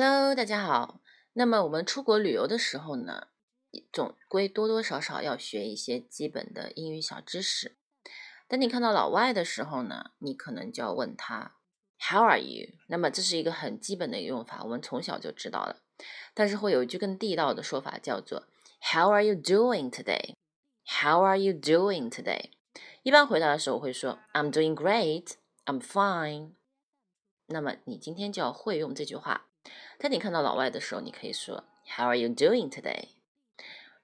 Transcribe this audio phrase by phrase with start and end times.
[0.00, 1.00] Hello，大家好。
[1.32, 3.26] 那么我们出国旅游的时候呢，
[3.92, 7.76] 总归多多少少要学一些基本的英语小知识。
[8.46, 11.56] 当你看到老外的时候呢，你可能就要问他
[11.98, 12.74] How are you？
[12.86, 15.80] 那么这是一个很基本的一个用法，我们从小就知道了。
[16.32, 18.44] 但是会有一句更地道的说法，叫做
[18.80, 22.50] How are you doing today？How are you doing today？
[23.02, 26.52] 一般回答的时候会说 I'm doing great，I'm fine。
[27.48, 29.48] 那么你今天就要会用这句话。
[29.98, 31.64] 当你看到老外的时候，你可以说
[31.96, 33.08] How are you doing today？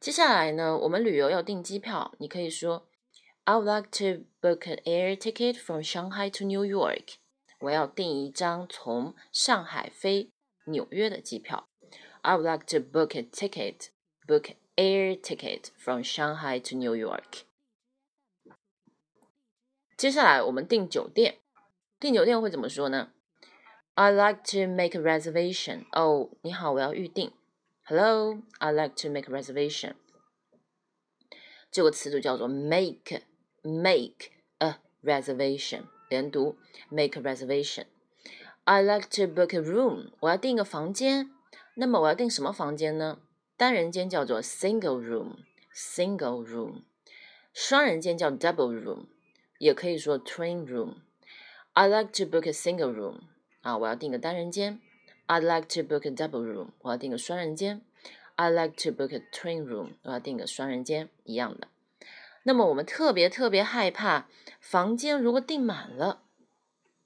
[0.00, 2.88] 接下来呢，我们旅游要订机票，你可以说
[3.44, 7.14] I would like to book an air ticket from Shanghai to New York。
[7.60, 10.30] 我要订一张从上海飞
[10.66, 11.68] 纽约的机票。
[12.22, 13.88] I would like to book a ticket,
[14.26, 17.42] book air ticket from Shanghai to New York。
[19.96, 21.38] 接下来我们订酒店，
[22.00, 23.12] 订酒店会怎么说呢
[23.95, 25.85] ？I'd like to make a reservation.
[25.91, 27.31] 哦，你好，我要预定。
[27.83, 29.95] Hello, I'd like to make a reservation.
[31.71, 33.21] 这个词组叫做 make
[33.61, 36.57] make a reservation，连读
[36.89, 37.85] make a reservation.
[38.65, 40.11] I'd like to book a room.
[40.21, 41.31] 我要订一个房间。
[41.75, 43.19] 那么我要订什么房间呢？
[43.55, 45.37] 单人间叫做 single room
[45.73, 46.83] single room，
[47.53, 49.05] 双人间叫 double room，
[49.57, 50.95] 也可以说 twin room.
[51.73, 53.21] I'd like to book a single room.
[53.64, 54.78] 啊，我要订个单人间。
[55.26, 56.68] I'd like to book a double room。
[56.82, 57.80] 我要订个双人间。
[58.36, 59.94] I'd like to book a twin room。
[60.02, 61.68] 我要订个双人间，一样的。
[62.42, 64.28] 那么我们特别特别害怕
[64.60, 66.20] 房间如果订满了，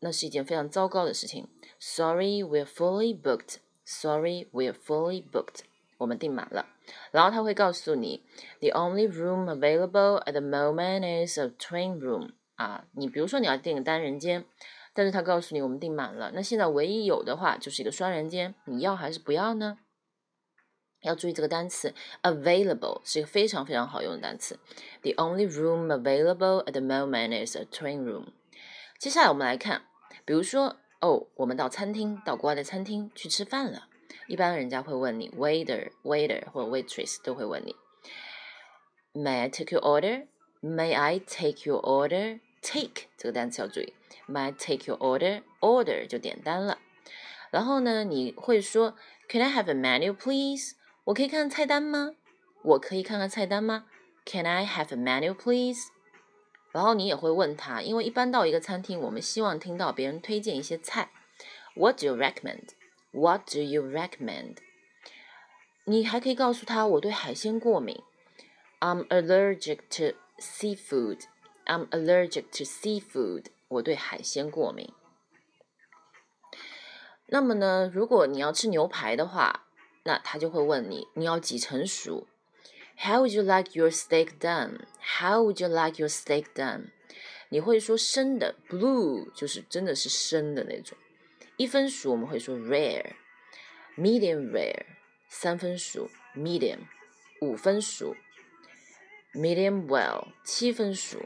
[0.00, 1.46] 那是一件非常糟糕的事情。
[1.78, 3.58] Sorry, we're fully booked.
[3.84, 5.60] Sorry, we're fully booked.
[5.98, 6.66] 我们订满了。
[7.12, 8.24] 然后他会告诉你
[8.58, 12.32] ，The only room available at the moment is a twin room。
[12.56, 14.44] 啊，你比如说你要订个单人间。
[14.98, 19.78] 但是他告诉你我们订满了，那现在唯一有的话就是一个双人间，你要还是不要呢？
[21.02, 24.58] 要注意这个单词 available 是一个非常非常好用的单词。
[25.02, 28.32] The only room available at the moment is a twin room。
[28.98, 29.82] 接下来我们来看，
[30.24, 33.86] 比如说哦，我们到餐厅，到国外的餐厅去吃饭了，
[34.26, 37.76] 一般人家会问你 waiter waiter 或 waitress 都会问你
[39.14, 42.40] ，May I take your order？May I take your order？
[42.57, 43.93] order？Take 这个单词要注意。
[44.27, 45.43] Might take your order.
[45.59, 46.79] Order 就点单了。
[47.51, 48.95] 然后呢，你会说，
[49.29, 50.73] Can I have a menu, please？
[51.05, 52.15] 我可以看看菜单吗？
[52.63, 53.85] 我可以看看菜单吗？
[54.25, 55.89] Can I have a menu, please？
[56.71, 61.11] 然后你也会问他，因为一般到一个餐厅，我们希望听到别人推荐一些菜。
[61.75, 62.69] What do you recommend?
[63.11, 64.57] What do you recommend?
[65.85, 68.01] 你还可以告诉他，我对海鲜过敏。
[68.79, 71.25] I'm allergic to seafood.
[71.67, 73.45] I'm allergic to seafood.
[73.67, 74.93] 我对海鲜过敏。
[77.27, 79.65] 那么呢，如果你要吃牛排的话，
[80.03, 82.27] 那他就会问你，你要几成熟？
[82.97, 84.81] How would you like your steak done?
[85.19, 86.91] How would you like your steak done?
[87.49, 90.97] 你会说生的，blue 就是真的是生的那种。
[91.57, 94.85] 一分熟我们会说 rare，medium rare，
[95.27, 96.79] 三分熟 medium，
[97.41, 98.15] 五分熟
[99.33, 101.19] medium well，七分熟。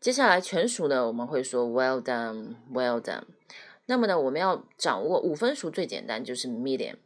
[0.00, 3.24] 接下来全熟呢，我们会说 well done，well done。
[3.86, 6.96] 那么呢，我们要掌握五分熟最简单就是 medium。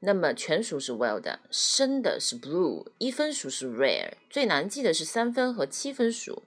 [0.00, 4.14] 那么全熟是 well done，生的是 blue，一分熟是 rare。
[4.28, 6.42] 最难记的是三分和七分熟。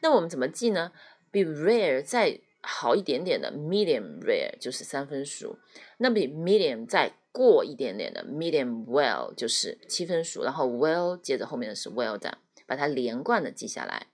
[0.00, 0.90] 那我们怎么记呢？
[1.30, 5.56] 比 rare 再好一点点的 medium rare 就是三分熟。
[5.98, 10.42] 那比 medium 再过一点点的 medium well 就是七分熟。
[10.42, 12.32] 然后 well 接着后面的是 well done，
[12.66, 14.08] 把它连贯的记下来。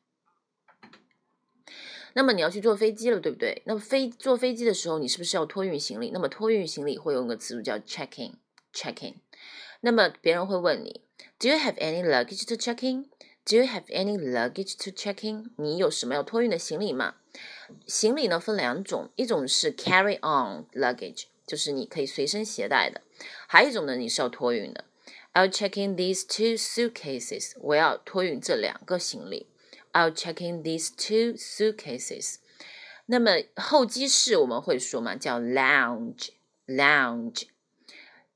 [2.15, 3.63] 那么你要去坐飞机了，对不对？
[3.67, 6.11] 那么飞坐飞机的时候，你是不是要托运行李？
[6.11, 9.15] 那么托运行李会用个词组叫 check in，check in。
[9.81, 11.01] 那么别人会问你
[11.39, 15.51] ，Do you have any luggage to check in？Do you have any luggage to check in？
[15.57, 17.17] 你有什么要托运的行李吗？
[17.87, 23.01] 行李呢分两种，一种是 carry on luggage，就是你可以随身携带的；
[23.49, 24.85] 还有一种呢，你是要托运的。
[25.33, 27.55] I'll check in these two suitcases。
[27.59, 29.47] 我要托运这两个行李。
[29.93, 32.37] I'll check in these two suitcases。
[33.07, 37.45] 那么候机室我们会说嘛，叫 lounge，lounge。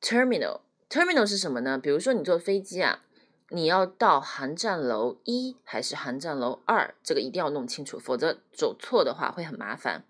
[0.02, 1.78] terminal，terminal 是什么呢？
[1.78, 3.02] 比如说你坐飞机啊，
[3.48, 10.04] 你要到航站楼一还是航站楼二，这个一定要弄清楚，否则走错的话会很麻烦。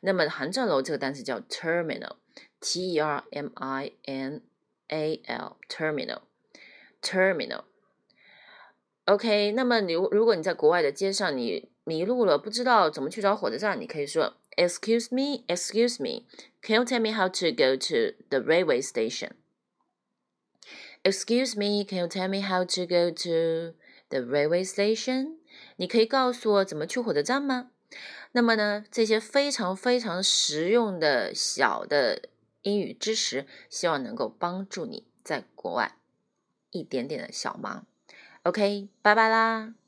[0.00, 4.42] 那么航站楼这个单词叫 terminal，T E R M I N
[4.88, 7.62] A L，terminal，terminal。
[9.10, 16.26] OK，那么你如果你在国外的街上你迷路了，不知道怎么去找火车站，你可以说 Excuse me, excuse me.
[16.62, 19.30] Can you tell me how to go to the railway station?
[21.02, 23.74] Excuse me, can you tell me how to go to
[24.10, 25.38] the railway station?
[25.74, 27.72] 你可以告诉我怎么去火车站吗？
[28.30, 32.28] 那么呢，这些非常非常实用的小的
[32.62, 35.96] 英语知识，希望能够帮助你在国外
[36.70, 37.86] 一点点的小忙。
[38.44, 39.79] OK，拜拜啦。